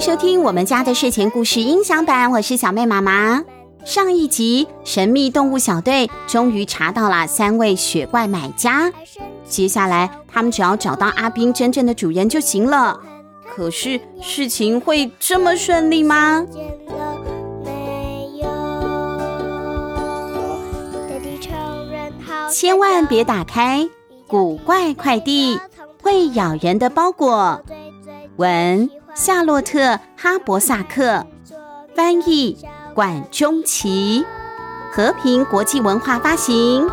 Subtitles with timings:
[0.00, 3.42] 收听我们家的睡前故事音响版，我是小妹妈妈。
[3.84, 8.92] 上一集，神秘动物小队终于查到了三位雪怪买家，
[9.48, 13.00] 接下来他们只要找到阿冰真正的主人就行了。
[13.48, 16.46] 可是事情会这么顺利吗？
[22.52, 23.88] 千万别打开
[24.26, 25.58] 古怪快递，
[26.02, 27.62] 会咬人的包裹。
[28.36, 29.78] 文：夏洛特·
[30.14, 31.26] 哈伯萨克，
[31.94, 32.54] 翻译：
[32.94, 34.26] 管中奇，
[34.92, 36.86] 和平国际文化发行。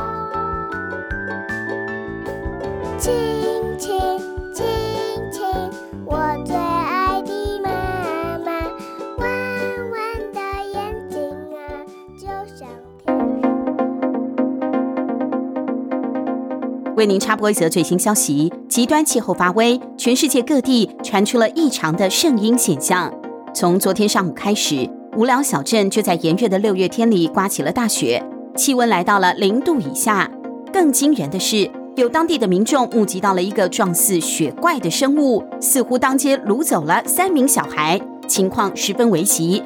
[17.03, 23.13] 为您插播一则最新消息：极端气候发威，全世界各地传出了异常的圣婴现象。
[23.53, 28.23] 从昨天上午开始，无聊小镇就在炎热的六月天里刮起了大雪，
[28.55, 30.31] 气温来到了零度以下。
[30.71, 39.61] 更惊人的是，有当地的民众目击到了一个状似雪怪的生物，似乎当街掳走了三名小孩，情况十分危急。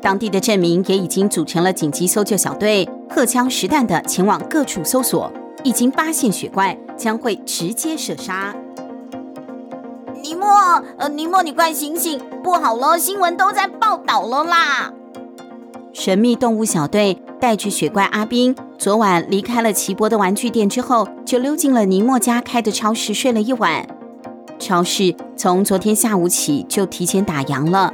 [0.00, 5.32] 当地的镇民也已经组成了紧急搜救小队，荷枪实弹地前往各处搜索。
[5.64, 8.54] 已经发现雪怪，将会直接射杀。
[10.22, 10.46] 尼莫，
[10.98, 12.20] 呃，尼莫，你快醒醒！
[12.42, 14.92] 不好了，新闻都在报道了啦！
[15.92, 23.86] 神秘动物小队带着雪怪阿宾，昨晚离开了奇博的玩具店之后，就溜进了尼莫家开的超市睡了一晚。
[24.58, 27.92] 超市从昨天下午起就提前打烊了，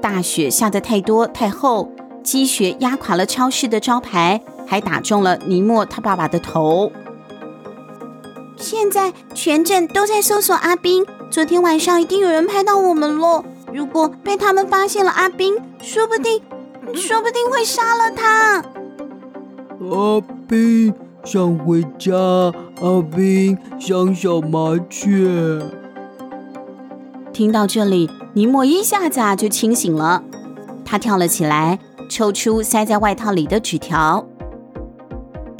[0.00, 1.90] 大雪下得太多太厚，
[2.22, 4.40] 积雪压垮了超市的招牌。
[4.70, 6.92] 还打中了尼莫他爸爸的头。
[8.56, 13.44] 现在全镇都在搜索阿斌，昨天晚上一定有人拍到我们了。
[13.72, 16.40] 如果被他们发现了阿斌，说不定，
[16.94, 18.62] 说不定会杀了他。
[19.90, 20.94] 阿斌
[21.24, 22.14] 想回家，
[22.80, 25.60] 阿斌想小麻雀。
[27.32, 30.22] 听到这里，尼莫一下子啊就清醒了，
[30.84, 34.26] 他跳了起来，抽出塞在外套里的纸条。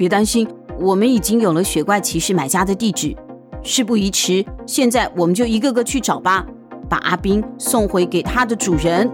[0.00, 3.14] 别担心，我们已经有了雪怪骑士买家的地址。
[3.62, 6.46] 事不宜迟，现在我们就一个个去找吧，
[6.88, 9.10] 把阿宾送回给他的主人。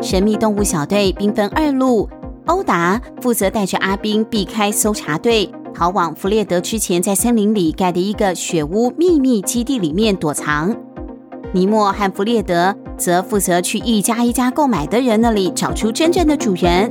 [0.00, 2.08] 神秘动物小队兵分二路，
[2.46, 10.74] 欧达负责带着阿宾避开搜查队，逃往弗列德之前在森林里盖的一个雪屋秘密基地里面躲藏。
[11.52, 16.90] 尼莫和弗列德则负责去一家一家购买的人那里找出真正的主人。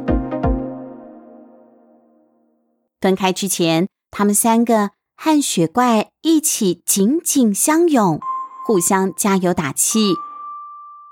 [3.02, 8.20] 分开之前，他们三个和雪怪一起紧紧相拥，
[8.66, 10.14] 互相加油打气。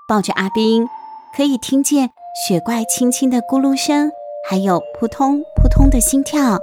[0.06, 0.86] 抱着阿冰，
[1.34, 2.10] 可以听见
[2.46, 4.10] 雪怪轻轻的咕噜声，
[4.48, 6.58] 还有扑通扑通的心跳。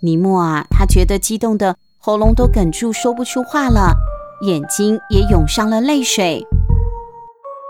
[0.00, 3.94] 尼莫啊，他觉得激动的喉咙都哽住，说不出话了，
[4.42, 6.44] 眼睛也涌上了泪水。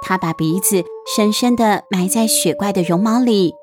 [0.02, 0.82] 他把鼻子
[1.16, 3.54] 深深的埋在雪怪的绒毛里。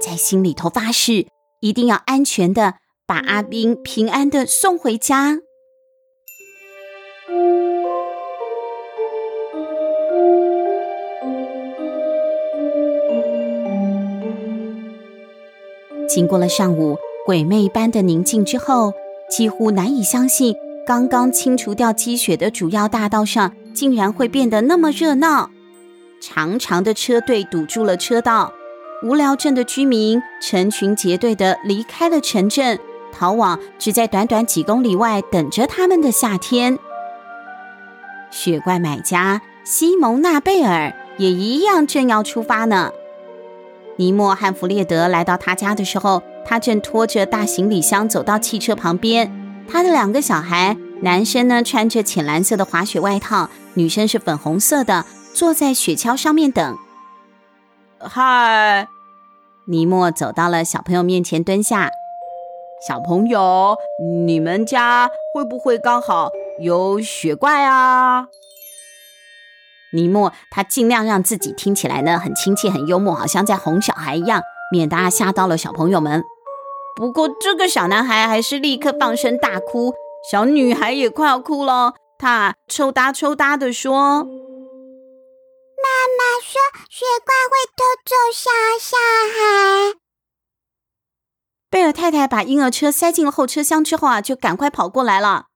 [0.00, 1.26] 在心里头发誓，
[1.60, 2.74] 一定要安全的
[3.06, 5.38] 把阿斌平安的送回家。
[16.08, 16.96] 经过了上午
[17.26, 18.92] 鬼魅般的宁静之后，
[19.28, 20.54] 几乎难以相信，
[20.86, 25.50] 刚刚清除掉积雪的主要大道上，竟然会变得那么热闹。
[26.20, 28.52] 长长的车队堵住了车道。
[29.06, 32.76] 无聊镇的居民成群结队地离开了城镇，
[33.12, 36.76] 逃往只在短短几公里外等着他们的夏天。
[38.32, 42.90] 雪怪买家西蒙纳贝尔也一样正要出发呢。
[43.94, 49.30] 尼莫和弗列德来到他家的时候，他正拖着大行李箱走到汽车旁边。
[49.68, 56.76] 他的两个小孩，男生呢穿着浅蓝色的滑雪外套，女生是粉红色的，坐在雪橇上面等。
[57.98, 58.88] 嗨，
[59.68, 61.90] 尼莫走到了小朋友面前，蹲下。
[62.86, 63.76] 小朋友，
[64.24, 66.30] 你们家会不会刚好
[66.60, 68.28] 有雪怪啊？
[69.92, 74.40] 尼莫他尽量让自己听起来呢很亲切、很幽默，好像在哄小孩一样，
[74.70, 76.22] 免得吓到了小朋友们。
[76.94, 79.92] 不过这个小男孩还是立刻放声大哭，
[80.30, 84.28] 小女孩也快要哭了，他抽搭抽搭的说。
[86.06, 88.50] 妈妈说：“雪怪会偷走小
[88.80, 88.96] 小
[89.32, 89.98] 孩。”
[91.68, 95.46] 贝尔太太把婴儿车塞进了后车厢之后啊，就赶快跑过来了。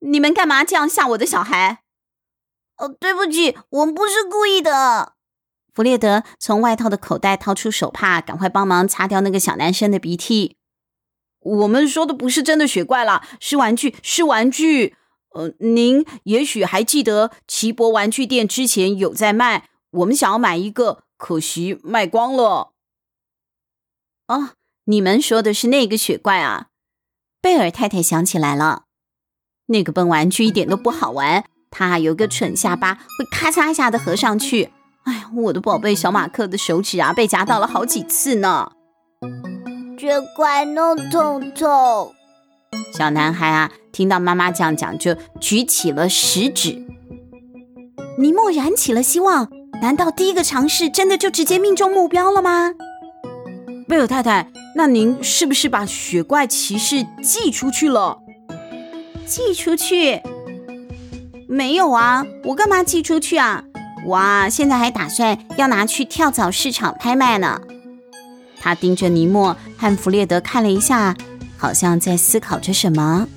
[0.00, 1.82] 你们干嘛这样吓我的小孩？
[2.76, 5.14] 哦，对不起，我们不是故意的。
[5.74, 10.56] 弗列德从外套的口袋掏出手帕，赶快帮忙擦掉那个小男生的鼻涕。
[11.40, 14.96] 我们说的不是真的雪怪啦，是玩具，是玩具。
[15.30, 22.72] 呃，您也许还记得奇博玩具店之前有在卖，我们想要买一个，可惜卖光了。
[24.26, 24.50] 哦，
[24.84, 26.68] 你们说的是那个雪怪啊？
[27.40, 28.84] 贝尔太太想起来了，
[29.66, 34.72] 那个笨玩具一点都不好玩，它有个蠢下巴，会咔嚓一下的合上去。
[35.04, 38.72] 哎，我的宝贝小马克的手指啊，被夹到了好几次呢。
[39.98, 42.14] 雪怪弄痛痛。
[42.92, 46.86] 小男孩啊，听到妈妈这样讲，就举起了食指。
[48.18, 49.48] 尼莫燃起了希望，
[49.82, 52.72] 难道第一个尝试真的就直接命中目标了吗？
[53.88, 58.18] 贝尔太太，那您是不是把雪怪骑士寄出去了？
[59.26, 60.20] 寄出去？
[61.48, 63.64] 没有啊，我干嘛寄出去啊？
[64.06, 67.60] 哇，现在还打算要拿去跳蚤市场拍卖呢。
[68.60, 71.16] 他盯着尼莫和弗列德看了一下，
[71.60, 73.28] 好像在思考着什么。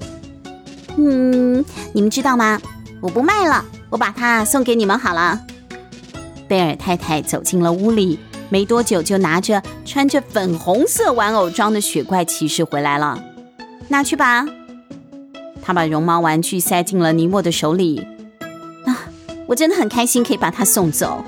[0.98, 2.58] 嗯，你们知道吗？
[3.02, 5.42] 我不卖了，我把它送给你们好了。
[6.48, 8.18] 贝尔太太走进了屋里，
[8.48, 13.22] 没多久就拿着穿着粉红色玩偶装的雪怪骑士回来了。
[13.90, 14.46] 拿去吧。
[15.62, 18.08] 他把绒毛玩具塞进了尼莫的手里。
[18.86, 19.08] 啊
[19.48, 21.26] 我真的很开心可以把它送走。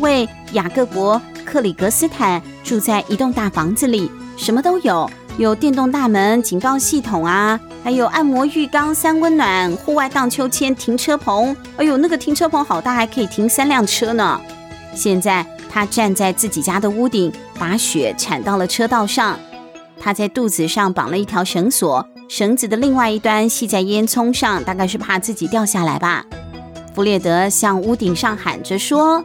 [0.00, 11.54] 位雅各伯克里格斯坦住在一栋大房子里，什么都有，有电动大门、警告系统啊，还有按摩浴缸、三温暖、户外荡秋千、停车棚。
[11.76, 14.40] 哎呦，那个停车棚好大，还可以停三辆车呢。
[14.94, 15.46] 现在。
[15.72, 19.38] 他站在自己家的屋顶，把雪铲到了车道上。
[20.00, 26.26] 他在肚子上绑了一条绳索，绳子的另外一端系在烟囱上，大概是怕自己掉下来吧。
[26.92, 29.24] 弗列德向屋顶上喊着说：“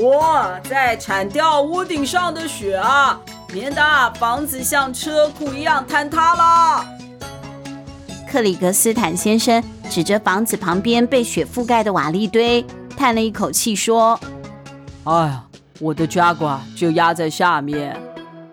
[0.00, 3.20] 我在铲掉屋顶上的雪啊，
[3.52, 6.86] 免得房子像车库一样坍塌了。”
[8.30, 9.60] 克里格斯坦先生
[9.90, 12.64] 指着房子旁边被雪覆盖的瓦砾堆，
[12.96, 14.20] 叹了一口气说
[15.02, 15.46] ：“哎呀，
[15.80, 18.00] 我的 Jaguar 就压在下面。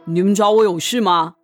[0.06, 1.36] 你们找我有事吗？”“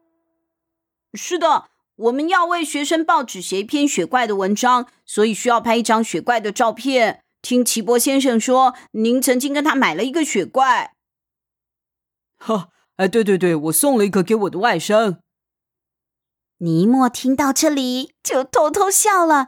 [1.14, 1.66] 是的，
[1.98, 7.22] 我们要为学生报纸写一篇雪怪的文章，所以需要拍一张雪怪的照片。
[7.42, 10.96] 听奇博先生说，您曾经跟他买了一个雪怪。
[12.38, 15.18] ”“哈，哎，对对对，我送了一个给我的外甥。”
[16.60, 19.48] 尼莫听到这里就偷偷笑了。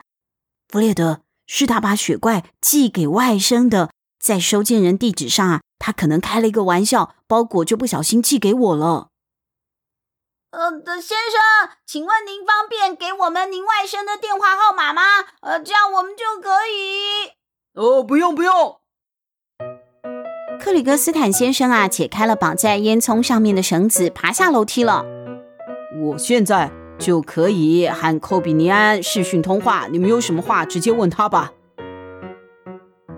[0.68, 9.10] 弗列德，是他把雪怪寄给外甥的，在收件人地址上啊，他可能开了一个玩笑，包裹就不小心寄给我了。
[10.50, 15.02] 呃，先生，请问您方便给我们您外甥的电话号码吗？
[15.42, 17.34] 呃，这样我们就可以。
[17.76, 18.52] 哦，不用不用。
[20.60, 25.06] 克里格斯坦先生啊，解开了绑在烟囱上面的绳子，爬下楼梯了。
[26.04, 26.72] 我现在。
[27.00, 29.88] 就可以和寇比尼安视讯通话。
[29.92, 31.52] 你们有什么话直接问他吧。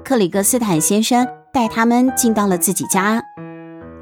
[0.03, 3.21] 克里格斯坦先生带他们进到了自己家。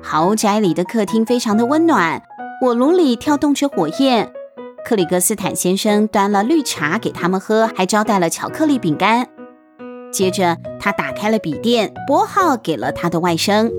[0.02, 2.22] 豪宅里的客厅非常的温暖，
[2.62, 4.32] 火炉里跳动着火焰。
[4.86, 9.28] 克里格斯坦先生端了绿茶给他们喝，还招待了巧克力饼干。
[10.14, 13.72] 接着，他打开了笔电，拨号给了他的外甥。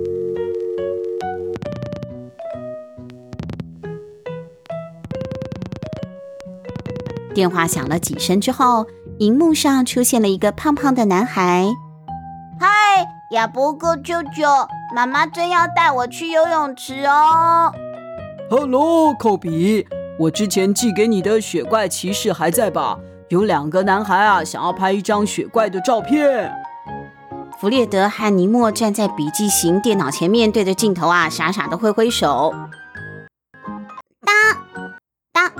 [7.32, 8.84] 电话响了几声之后，
[9.18, 11.68] 荧幕上出现了一个胖胖的男孩。
[12.58, 12.68] 嗨，
[13.30, 14.48] 亚伯哥舅舅，
[14.92, 17.72] 妈妈真要带我去游泳池哦。
[18.50, 19.86] Hello，寇比，
[20.18, 22.98] 我之前寄给你的雪怪骑士还在吧？
[23.34, 26.54] 有两个男孩啊，想要拍一张雪怪的照片。
[27.58, 32.54] 弗列德和尼莫站在笔记型电脑前面，对着镜头啊，傻傻的挥挥手。
[34.20, 34.86] 当
[35.32, 35.52] 当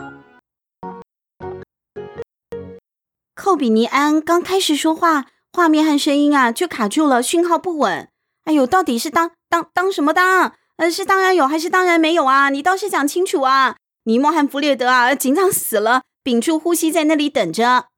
[3.35, 8.09] 寇比尼安刚开始说话，画面和声音啊就卡住了，讯号不稳。
[8.45, 10.53] 哎呦，到底是当当当什么当？
[10.77, 12.51] 呃，是当然有还是当然没有啊？
[12.51, 13.75] 你倒是讲清楚啊！
[14.05, 17.89] 尼莫和弗列德啊，紧张死了，屏住呼吸在那里等着。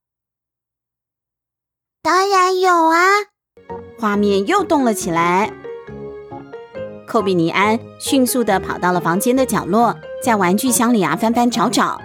[2.03, 2.99] 当然有啊！
[4.01, 5.53] 画面又动了起来。
[7.07, 12.01] 寇比尼安迅速地跑到了房间的角落，在玩具箱里啊翻翻找找。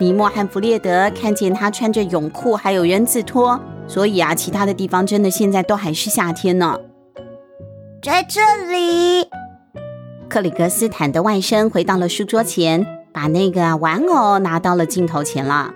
[0.00, 6.76] 尼莫和弗列德看见他穿着泳裤，还有人字拖，所以啊，其他的地方真的现在都还是夏天呢。
[8.02, 9.28] 在这里，
[10.28, 15.72] 克里格斯坦的外甥回到了书桌前，把那个玩偶拿到了镜头前了。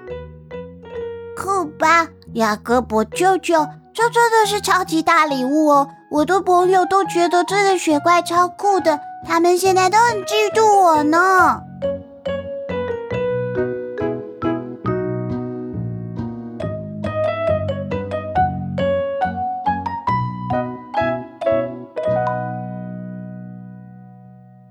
[1.37, 5.89] 酷吧，雅各伯舅舅，这真的是超级大礼物哦！
[6.11, 11.63] 我的朋友都觉得这个雪怪超酷的，他们现在都很嫉妒我呢。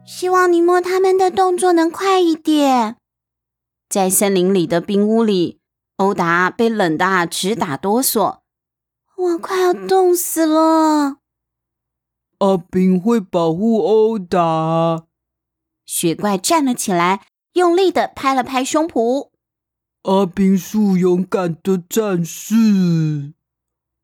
[0.06, 2.98] 希望尼莫他们的动作能快一点。
[3.90, 5.60] 在森林里的冰屋里，
[5.98, 8.40] 欧达被冷得直打哆嗦，
[9.16, 11.18] 我快要冻死了。
[12.38, 15.06] 阿冰会保护欧达。
[15.86, 19.30] 雪怪站了起来，用力的拍了拍胸脯。
[20.04, 23.34] 阿冰是勇敢的战士。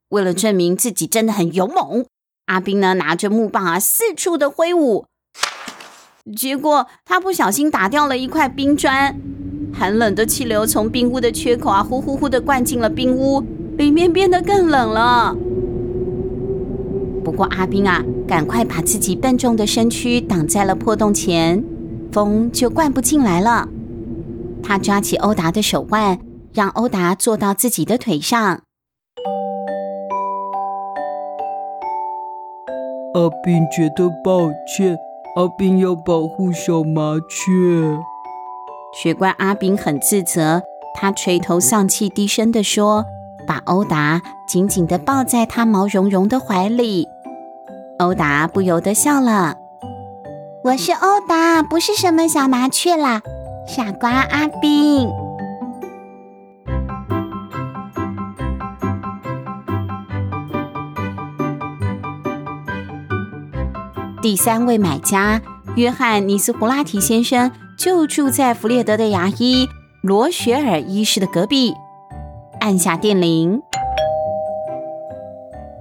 [0.10, 2.08] 为了证明自己真的很勇猛，
[2.46, 5.05] 阿冰呢拿着木棒啊四处的挥舞。
[6.36, 9.16] 结果他不小心打掉了一块冰砖，
[9.74, 13.44] 寒冷的气流从冰屋的缺口啊呼呼呼的灌进了冰屋，
[13.78, 15.36] 里面变得更冷了。
[17.24, 21.63] 不过阿宾啊，赶快把自己笨重的身躯挡在了破洞前，
[22.12, 23.68] 风就灌不进来了。
[24.63, 26.20] 他抓起欧达的手腕，
[26.54, 28.62] 让欧达坐到自己的腿上。
[33.13, 34.98] 阿宾觉得抱歉。
[35.34, 37.98] 阿宾要保护小麻雀。
[38.94, 40.62] 雪怪阿宾很自责，
[40.94, 43.06] 他垂头丧气，低声地说
[43.48, 47.08] ：“把欧达紧紧的抱在他毛茸茸的怀里。”
[48.00, 49.56] 欧达不由得笑了
[50.66, 53.22] ：“我是欧达，不是什么小麻雀啦，
[53.66, 55.08] 傻瓜阿宾。”
[64.22, 65.42] 第三位买家
[65.75, 69.68] 约翰尼斯胡拉提先生就住在弗列德的牙医
[70.04, 71.74] 罗雪尔医师的隔壁。
[72.60, 73.60] 按下电铃，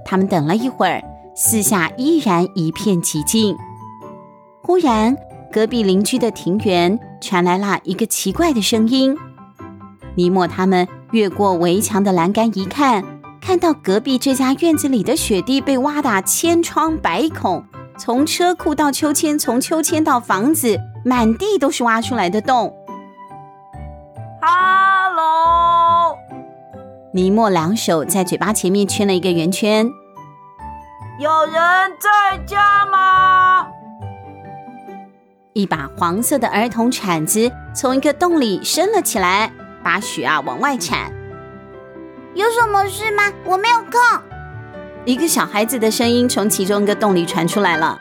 [0.03, 1.03] 他们等了一会儿，
[1.35, 3.55] 四下依然一片寂静。
[4.63, 5.15] 忽然，
[5.51, 9.15] 隔壁邻居的庭园传来了一个奇怪的声音。
[10.15, 13.03] 尼莫他们越过围墙的栏杆一看，
[13.39, 17.63] 看到隔壁这家院子里的雪地被挖得千疮百孔。
[18.03, 22.75] 从车库到秋千，从秋千到房子，满地都是挖出来的洞。
[24.41, 26.17] 哈喽！
[27.13, 29.87] 尼莫两手在嘴巴前面圈了一个圆圈。
[31.19, 31.53] 有人
[31.99, 33.67] 在家吗？
[35.53, 39.51] 一把黄色的儿童铲子从一个洞里伸了起来，
[39.83, 41.13] 把雪啊往外铲。
[42.33, 43.31] 有什么事吗？
[43.45, 44.30] 我没有空。
[45.03, 47.99] 一个小孩子的声音从其中一个洞里传出来了。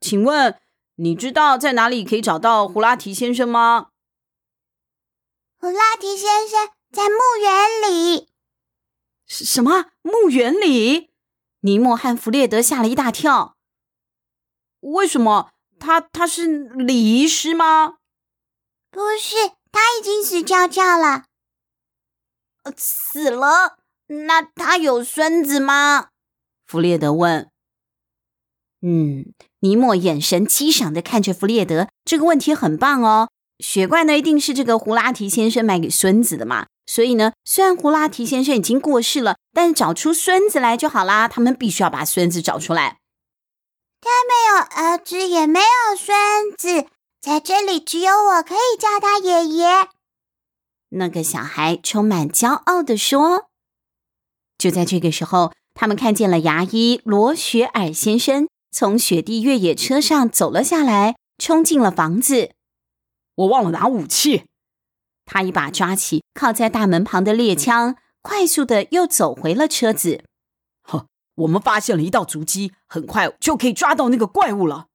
[0.00, 0.56] 请问
[0.96, 3.88] 你知道在哪里可以找到胡拉提先生吗？
[5.58, 8.28] 胡拉提先生在墓园里。
[9.26, 9.86] 什么？
[10.02, 11.10] 墓园里？
[11.60, 13.56] 尼莫和弗列德吓了一大跳。
[14.80, 15.50] 为什么？
[15.80, 17.96] 他他是礼仪师吗？
[18.92, 19.34] 不是，
[19.72, 21.24] 他已经死翘翘了。
[22.76, 23.76] 死了？
[24.08, 26.08] 那他有孙子吗？
[26.66, 27.48] 弗列德问。
[28.82, 33.30] 嗯，尼莫眼神激赏的看着弗列德，这个问题很棒哦。
[33.58, 36.66] 雪怪呢，一定是这个胡拉提先生买给孙子的嘛。
[36.84, 41.28] 所以呢，虽然胡拉提先生已经过世了，但是找出孙子来就好啦。
[41.28, 42.98] 他们必须要把孙子找出来。
[44.00, 46.88] 他没有儿子，也没有孙子，
[47.20, 49.88] 在这里只有我可以叫他爷爷。
[50.94, 53.50] 那个小孩充满骄傲地说
[54.58, 62.52] ：“就在这个时候，他们看见了牙医罗雪尔先生从雪地越野车上走了下来，冲进了房子。
[63.36, 64.44] 我忘了拿武器。
[65.24, 70.24] 他一把抓起靠在大门旁的猎枪，快速的又走回了车子。
[70.82, 71.06] 呵，
[71.36, 74.88] 我们发现了一道足迹，很快就可以抓到那个怪物了。”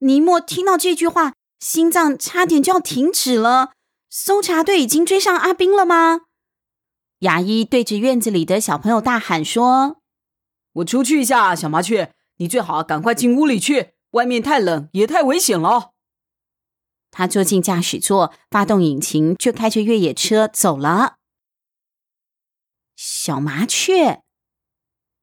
[0.00, 3.72] 尼莫听到这句话，心脏差点就要停止了。
[4.14, 6.26] 搜查队已经追上阿兵了吗？
[7.20, 10.02] 牙医对着院子里的小朋友大喊说
[10.74, 15.92] ：“我出去一下，小麻雀，你最好赶快进屋里去，外面太冷也太危险了。”
[17.10, 21.16] 他坐进驾驶座，发动引擎，就开着越野车走了。
[22.94, 24.20] 小麻雀，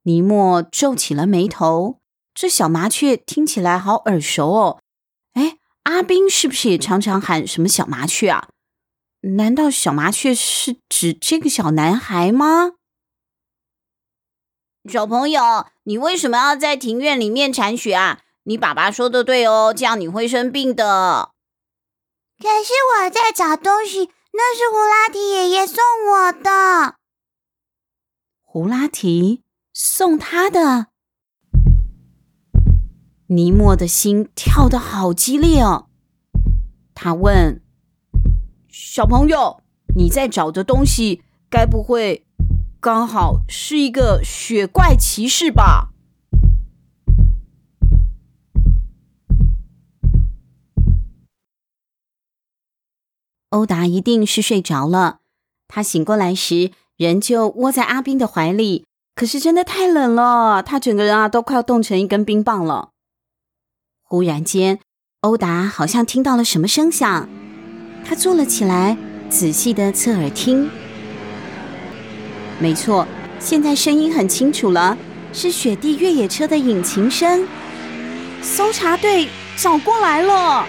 [0.02, 2.00] 尼莫皱起了眉头，
[2.34, 4.82] 这小麻雀听起来好耳熟哦。
[5.34, 8.50] 哎，阿兵是不是也常常喊什么小麻雀啊？
[9.22, 12.74] 难道小麻雀是指这个小男孩吗？
[14.90, 18.22] 小朋友，你为什么要在庭院里面铲雪啊？
[18.44, 21.32] 你爸爸说的对哦，这样你会生病的。
[22.40, 26.96] 可是我在找东西，那是胡拉提爷爷送我的。
[28.42, 30.88] 胡拉提送他的。
[33.28, 35.90] 尼莫的心跳得好激烈哦。
[36.96, 37.62] 他问
[38.92, 39.62] ：“小朋友，
[39.96, 42.26] 你在找的东西，该不会
[42.80, 45.92] 刚好是一个雪怪骑士吧？”
[53.52, 55.20] 欧达一定是睡着了。
[55.68, 58.88] 他醒过来时，人就窝在阿宾的怀里。
[59.14, 62.90] 可是真的太冷了，他整个人啊都快要冻成一根冰棒了。
[64.02, 64.80] 忽然间，
[65.22, 67.30] 欧达好像听到了什么声响，
[68.10, 68.98] 他坐了起来，
[69.30, 70.68] 仔细的侧耳听。
[72.58, 74.98] 没错，现在声音很清楚了，
[75.32, 77.48] 是雪地越野车的引擎声。
[78.42, 80.66] 搜查队找过来了。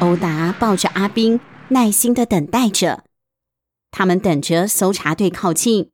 [0.00, 3.04] 欧达抱着阿宾，耐心的等待着。
[3.90, 5.88] 他们等着搜查队靠近。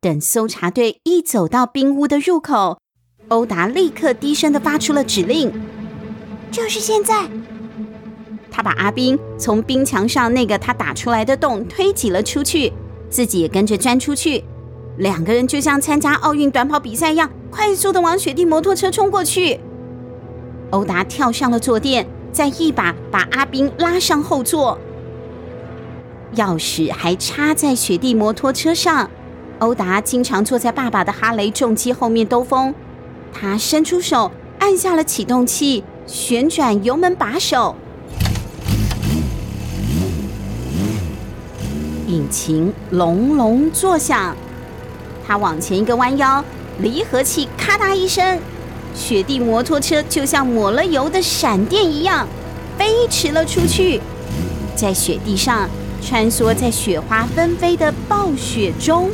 [0.00, 2.80] 等搜查队一走到冰屋的入口，
[3.26, 5.50] 欧达立刻低声的发出了指令
[6.52, 7.28] ：“就是现在！”
[8.58, 12.72] 他把阿宾从冰墙上那个他打出来的洞推挤了出去，
[13.08, 14.42] 自己也跟着钻出去。
[14.96, 19.60] 两个人就像参加奥运短跑比赛一样，快速的往雪地摩托车冲过去。
[20.70, 22.04] 欧达跳上了坐垫。
[22.30, 24.78] 再一把把阿宾拉上后座，
[26.36, 29.08] 钥匙还插在雪地摩托车上。
[29.60, 32.74] 欧达经常坐在爸爸的哈雷重机后面兜风，
[33.32, 37.74] 他伸出手按下了启动器，旋转油门把手，
[42.08, 44.34] 引擎隆隆作响。
[45.26, 46.42] 他往前一个弯腰，
[46.80, 48.40] 离合器咔嗒一声。
[48.94, 52.26] 雪地摩托车就像抹了油的闪电一样，
[52.76, 54.00] 飞驰了出去，
[54.74, 55.68] 在雪地上
[56.02, 59.10] 穿梭在雪花纷飞的暴雪中。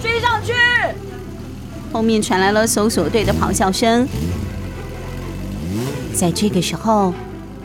[0.00, 0.52] 追上去！
[1.92, 4.06] 后面传来了搜索队的咆哮声。
[6.12, 7.14] 在这个时候，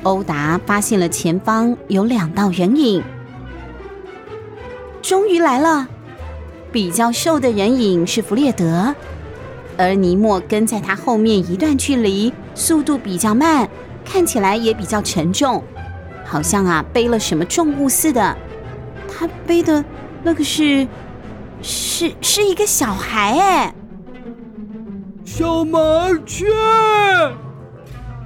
[0.03, 3.03] 欧达发现了前方有两道人影，
[5.07, 5.87] 终于来了。
[6.69, 8.93] 比较瘦的人影是弗列德。
[9.77, 13.69] 而尼莫跟在他后面一段距离，速度比较慢，
[14.03, 15.63] 看起来也比较沉重，
[16.25, 18.35] 好像啊背了什么重物似的。
[19.07, 19.81] 他背的
[20.23, 20.85] 那个是，
[21.61, 23.73] 是是一个小孩哎，
[25.23, 25.79] 小麻
[26.25, 26.47] 雀！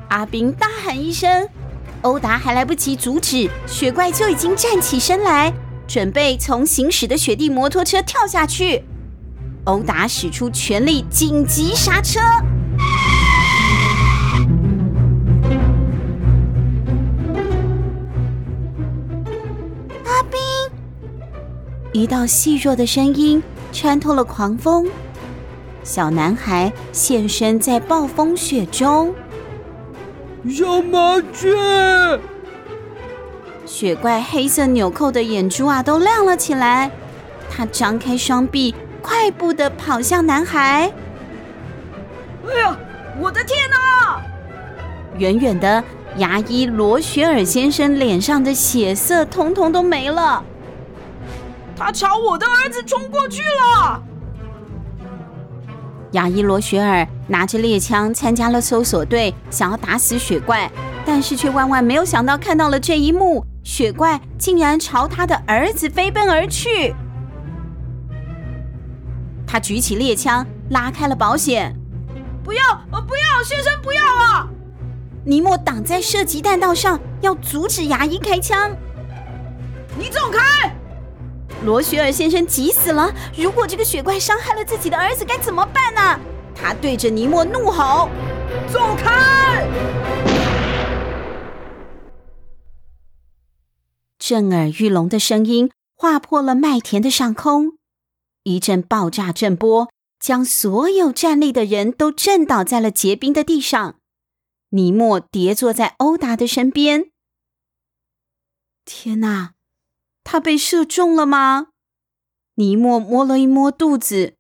[0.10, 1.48] 阿宾大喊一声，
[2.02, 5.54] 欧达还来不及阻止，雪怪就已经站起身来，
[5.94, 8.86] 准备从行驶的雪地摩托车跳下去。
[9.66, 12.22] 欧达使出全力，紧急刹车。
[20.06, 20.40] 阿宾，
[21.92, 24.88] 一道细弱的声音穿透了狂风。
[25.84, 29.14] 小男孩现身在暴风雪中。
[30.50, 31.50] 小麻雀！
[33.72, 36.92] 雪怪黑色纽扣的眼珠啊，都亮了起来。
[37.50, 38.76] 他张开双臂。
[39.02, 40.92] 快步的跑向男孩。
[42.48, 42.78] 哎呀，
[43.20, 44.22] 我的天哪！
[45.18, 45.84] 远远的
[46.18, 50.44] 牙医罗雪尔先生脸上的血色通通都没了。
[51.76, 54.04] 他朝我的儿子冲过去了。
[56.12, 60.72] 牙医罗雪尔拿着猎枪参加了搜索队，想要打死雪怪，
[61.04, 66.94] 但是却万万没有想到看到了这一幕：雪怪竟然朝他的儿子飞奔而去。
[69.46, 71.76] 他举起猎枪，拉开了保险。
[72.44, 74.48] 不要，呃，不要，先生，不要啊！
[75.24, 78.72] 尼莫挡在射击弹道上，要阻止牙医开枪。
[79.98, 80.74] 你走开！
[81.64, 83.14] 罗雪尔先生急死了。
[83.38, 86.20] 如果这个雪怪伤害了自己的儿子，该怎么办呢？
[86.56, 88.10] 他对着尼莫怒吼
[88.72, 89.12] ：“走开！”
[94.32, 97.78] 震耳欲聋的声音划破了麦田的上空。
[98.44, 99.92] 一阵爆炸震波
[100.22, 104.00] 将所有站立的人都震倒在了结冰的地上。
[104.70, 107.12] 尼莫跌坐在欧达的身边。
[108.86, 109.52] 天哪，
[110.24, 111.68] 他被射中了吗？
[112.56, 114.38] 尼莫摸了一摸肚子，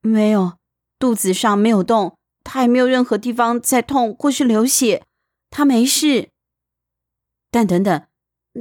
[0.00, 0.58] 没有，
[1.00, 5.04] 肚子上没有动，他也没有任何地方在痛或是流血，
[5.50, 6.28] 他没事。
[7.50, 8.06] 但等等，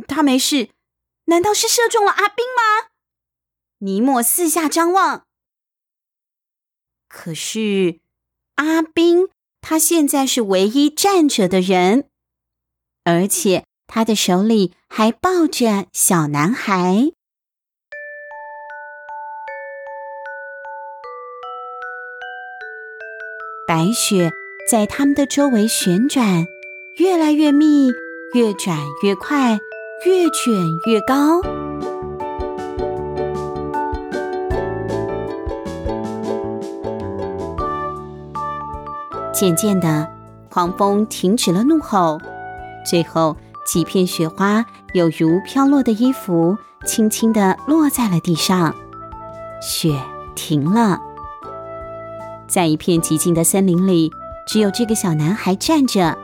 [0.07, 0.69] 他没事，
[1.25, 2.89] 难道是射中了阿冰吗？
[3.79, 5.25] 尼莫四下张望，
[7.07, 7.99] 可是
[8.55, 12.07] 阿冰他现在是唯一站着的人，
[13.03, 17.11] 而且他的手里还抱着小男孩。
[23.67, 24.31] 白雪
[24.69, 26.45] 在他们的周围旋转，
[26.97, 27.89] 越来越密，
[28.35, 29.59] 越转越快，
[30.03, 30.53] 越卷
[30.87, 31.41] 越高。
[39.31, 40.07] 渐渐的，
[40.49, 42.19] 狂风停止了怒吼，
[42.83, 48.73] 最后几片雪花有如飘落的衣服，轻轻地落在了地上。
[49.61, 49.95] 雪
[50.33, 50.99] 停了。
[52.47, 54.11] 在一片寂静的森林里，
[54.47, 56.17] 只有这个小男孩站着，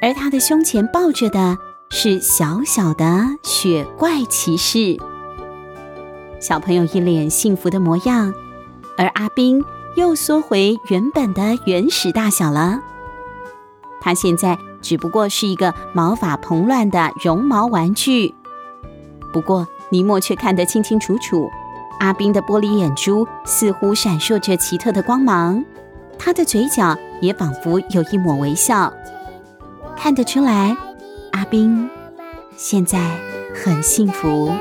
[0.00, 1.58] 而他的胸前抱着的
[1.92, 4.96] 是小小的雪怪骑士。
[6.38, 8.32] 小朋友一脸幸福的模样，
[8.96, 9.62] 而阿宾
[9.96, 12.80] 又缩回原本的原始大小了。
[14.00, 18.32] 他现在只不过是一个毛发蓬乱的绒毛玩具，
[19.32, 21.50] 不过尼莫却看得清清楚楚。
[21.98, 25.62] 阿宾的玻璃眼珠似乎闪烁着奇特的光芒，
[26.16, 28.90] 他的嘴角也仿佛有一抹微笑，
[29.96, 30.74] 看得出来，
[31.40, 31.88] 阿冰
[32.54, 32.98] 现在
[33.54, 34.52] 很幸福。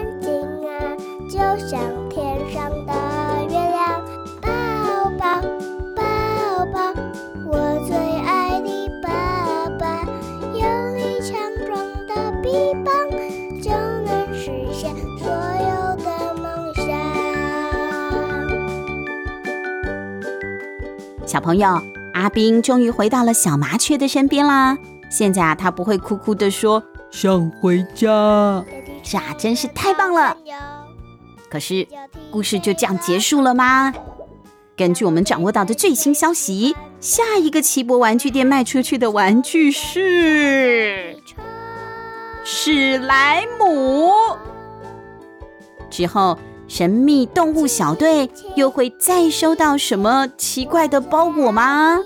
[1.29, 1.77] 就像
[2.09, 2.93] 天上的
[3.49, 4.01] 月亮，
[4.41, 4.47] 抱
[5.19, 5.41] 抱
[5.93, 6.01] 抱
[6.71, 6.79] 抱，
[7.45, 7.53] 我
[7.85, 9.09] 最爱的爸
[9.77, 10.05] 爸，
[10.53, 10.61] 有
[10.95, 11.37] 力强
[11.67, 12.47] 壮的臂
[12.85, 12.95] 膀，
[13.61, 13.71] 就
[14.05, 16.87] 能实现所有的梦想。
[21.27, 21.81] 小朋友，
[22.13, 24.77] 阿冰终于回到了小麻雀的身边啦。
[25.09, 28.63] 现在啊，他不会哭哭的说想回家，
[29.03, 30.37] 这啊真是太棒了。
[31.49, 31.87] 可是，
[32.31, 33.93] 故事就这样结束了吗？
[34.77, 41.17] 根据我们掌握到的最新消息，下一个奇博玩具店卖出去的玩具是
[42.45, 44.11] 史莱姆。
[45.89, 46.37] 之后。
[46.69, 51.97] 神秘动物小队又会再收到什么奇怪的包裹吗？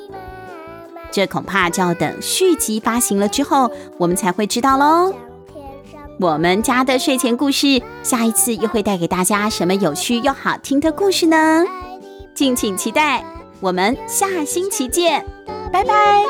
[1.14, 5.14] 这恐怕就要等续集发行了之后，我们才会知道喽。
[6.20, 11.64] 我们家的睡前故事，下一次又会带给大家什么有趣又好听的故事呢？
[12.34, 13.24] 敬请期待。
[13.60, 15.24] 我们下星期见，
[15.72, 16.24] 拜拜。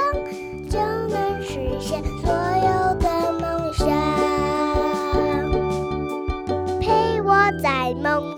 [0.69, 3.88] 就能实现所有的梦想。
[7.62, 8.33] 在梦。